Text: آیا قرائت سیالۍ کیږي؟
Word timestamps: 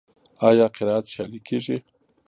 آیا 0.47 0.65
قرائت 0.75 1.05
سیالۍ 1.11 1.39
کیږي؟ 1.47 1.77